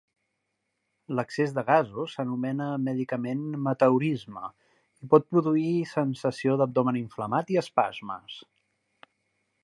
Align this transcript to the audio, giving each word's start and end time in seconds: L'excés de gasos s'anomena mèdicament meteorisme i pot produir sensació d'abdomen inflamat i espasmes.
L'excés 1.17 1.51
de 1.57 1.63
gasos 1.65 2.13
s'anomena 2.19 2.69
mèdicament 2.85 3.43
meteorisme 3.67 4.47
i 5.07 5.09
pot 5.11 5.27
produir 5.35 5.73
sensació 5.91 6.55
d'abdomen 6.63 6.99
inflamat 7.03 7.53
i 7.57 7.61
espasmes. 7.63 8.39